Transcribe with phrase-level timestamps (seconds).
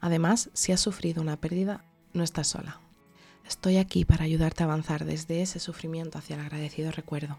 [0.00, 2.80] Además, si has sufrido una pérdida, no estás sola.
[3.46, 7.38] Estoy aquí para ayudarte a avanzar desde ese sufrimiento hacia el agradecido recuerdo.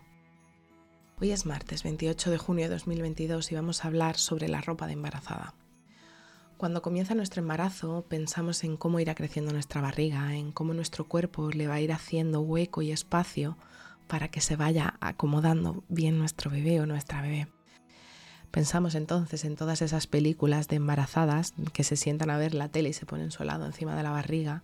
[1.21, 4.87] Hoy es martes 28 de junio de 2022 y vamos a hablar sobre la ropa
[4.87, 5.53] de embarazada.
[6.57, 11.51] Cuando comienza nuestro embarazo pensamos en cómo irá creciendo nuestra barriga, en cómo nuestro cuerpo
[11.51, 13.57] le va a ir haciendo hueco y espacio
[14.07, 17.47] para que se vaya acomodando bien nuestro bebé o nuestra bebé.
[18.51, 22.89] Pensamos entonces en todas esas películas de embarazadas que se sientan a ver la tele
[22.89, 24.63] y se ponen su lado encima de la barriga,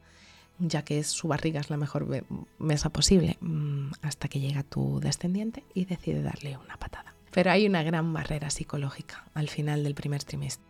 [0.57, 2.25] ya que su barriga es la mejor
[2.57, 7.13] mesa posible, mm, hasta que llega tu descendiente y decide darle una patada.
[7.31, 10.65] Pero hay una gran barrera psicológica al final del primer trimestre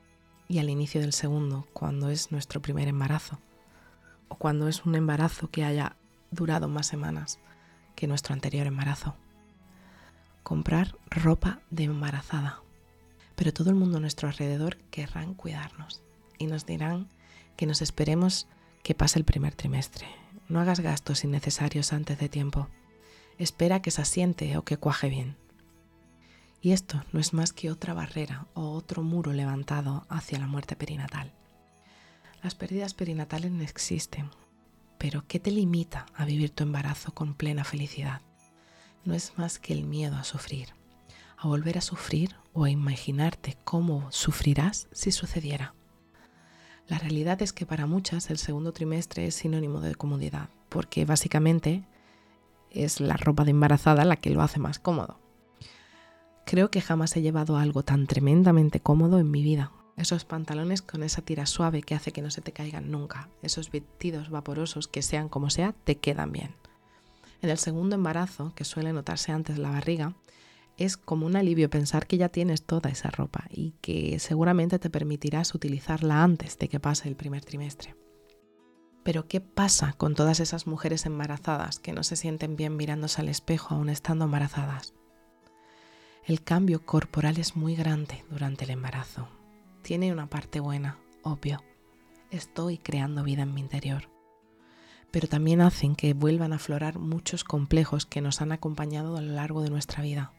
[0.48, 3.40] y al inicio del segundo, cuando es nuestro primer embarazo,
[4.28, 5.96] o cuando es un embarazo que haya
[6.32, 7.40] durado más semanas
[7.96, 9.16] que nuestro anterior embarazo.
[10.44, 12.65] Comprar ropa de embarazada.
[13.36, 16.02] Pero todo el mundo a nuestro alrededor querrán cuidarnos
[16.38, 17.08] y nos dirán
[17.56, 18.48] que nos esperemos
[18.84, 20.08] que pase el primer trimestre.
[20.48, 22.68] No hagas gastos innecesarios antes de tiempo.
[23.38, 25.38] Espera que se asiente o que cuaje bien.
[26.62, 30.76] Y esto no es más que otra barrera o otro muro levantado hacia la muerte
[30.76, 31.32] perinatal.
[32.42, 34.30] Las pérdidas perinatales no existen,
[34.98, 38.22] pero ¿qué te limita a vivir tu embarazo con plena felicidad?
[39.04, 40.70] No es más que el miedo a sufrir,
[41.38, 45.74] a volver a sufrir o a imaginarte cómo sufrirás si sucediera.
[46.88, 51.84] La realidad es que para muchas el segundo trimestre es sinónimo de comodidad, porque básicamente
[52.70, 55.20] es la ropa de embarazada la que lo hace más cómodo.
[56.46, 59.72] Creo que jamás he llevado algo tan tremendamente cómodo en mi vida.
[59.98, 63.30] Esos pantalones con esa tira suave que hace que no se te caigan nunca.
[63.42, 66.54] Esos vestidos vaporosos que sean como sea, te quedan bien.
[67.42, 70.14] En el segundo embarazo, que suele notarse antes la barriga,
[70.78, 74.90] es como un alivio pensar que ya tienes toda esa ropa y que seguramente te
[74.90, 77.96] permitirás utilizarla antes de que pase el primer trimestre.
[79.04, 83.30] Pero ¿qué pasa con todas esas mujeres embarazadas que no se sienten bien mirándose al
[83.30, 84.94] espejo aún estando embarazadas?
[86.26, 89.30] El cambio corporal es muy grande durante el embarazo.
[89.84, 91.64] Tiene una parte buena, obvio.
[92.32, 94.10] Estoy creando vida en mi interior.
[95.12, 99.34] Pero también hacen que vuelvan a aflorar muchos complejos que nos han acompañado a lo
[99.34, 100.34] largo de nuestra vida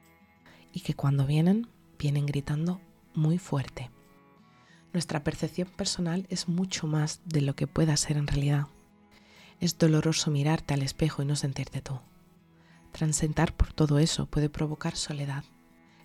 [0.77, 2.83] y que cuando vienen, vienen gritando
[3.15, 3.91] muy fuerte.
[4.93, 8.67] Nuestra percepción personal es mucho más de lo que pueda ser en realidad.
[9.59, 11.99] Es doloroso mirarte al espejo y no sentirte tú.
[12.93, 15.45] Transentar por todo eso puede provocar soledad,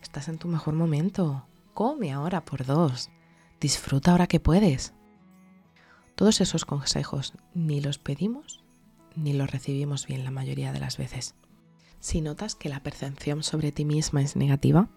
[0.02, 1.46] Estás en tu mejor momento.
[1.74, 3.10] Come ahora por dos.
[3.60, 4.94] Disfruta ahora que puedes.
[6.16, 8.64] Todos esos consejos ni los pedimos
[9.18, 11.36] ni los recibimos bien la mayoría de las veces.
[12.02, 14.90] Si notas que la percepción sobre ti misma es negativa,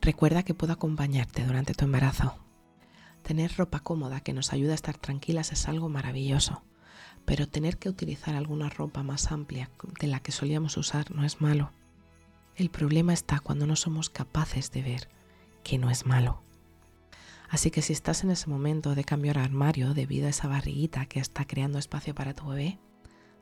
[0.00, 2.36] recuerda que puedo acompañarte durante tu embarazo.
[3.24, 6.62] Tener ropa cómoda que nos ayuda a estar tranquilas es algo maravilloso,
[7.24, 9.70] pero tener que utilizar alguna ropa más amplia
[10.00, 11.72] de la que solíamos usar no es malo.
[12.54, 15.08] El problema está cuando no somos capaces de ver
[15.64, 16.44] que no es malo.
[17.48, 21.18] Así que si estás en ese momento de cambiar armario debido a esa barriguita que
[21.18, 22.78] está creando espacio para tu bebé,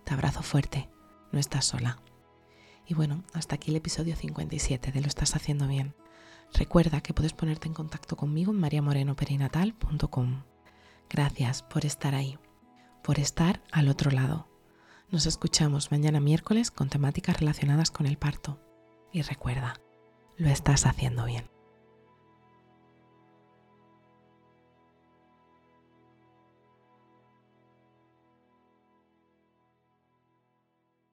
[0.05, 0.89] te abrazo fuerte,
[1.33, 2.01] no estás sola.
[2.87, 5.95] Y bueno, hasta aquí el episodio 57 de Lo estás haciendo bien.
[6.53, 10.43] Recuerda que puedes ponerte en contacto conmigo en mariamorenoperinatal.com.
[11.09, 12.39] Gracias por estar ahí,
[13.03, 14.49] por estar al otro lado.
[15.11, 18.61] Nos escuchamos mañana miércoles con temáticas relacionadas con el parto.
[19.13, 19.81] Y recuerda,
[20.37, 21.54] lo estás haciendo bien.